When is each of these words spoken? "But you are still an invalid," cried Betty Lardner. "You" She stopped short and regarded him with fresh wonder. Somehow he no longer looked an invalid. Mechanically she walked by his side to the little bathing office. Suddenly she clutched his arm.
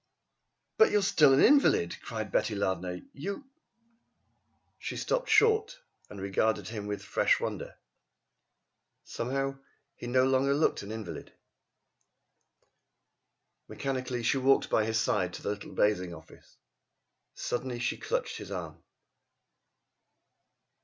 "But 0.79 0.89
you 0.91 0.97
are 0.97 1.01
still 1.03 1.31
an 1.31 1.39
invalid," 1.43 1.95
cried 2.01 2.31
Betty 2.31 2.55
Lardner. 2.55 3.01
"You" 3.13 3.47
She 4.79 4.97
stopped 4.97 5.29
short 5.29 5.79
and 6.09 6.19
regarded 6.19 6.69
him 6.69 6.87
with 6.87 7.03
fresh 7.03 7.39
wonder. 7.39 7.77
Somehow 9.03 9.59
he 9.95 10.07
no 10.07 10.25
longer 10.25 10.55
looked 10.55 10.81
an 10.81 10.91
invalid. 10.91 11.31
Mechanically 13.67 14.23
she 14.23 14.37
walked 14.39 14.71
by 14.71 14.85
his 14.85 14.99
side 14.99 15.33
to 15.33 15.43
the 15.43 15.49
little 15.49 15.73
bathing 15.73 16.15
office. 16.15 16.57
Suddenly 17.35 17.77
she 17.77 17.95
clutched 17.97 18.37
his 18.37 18.49
arm. 18.49 18.83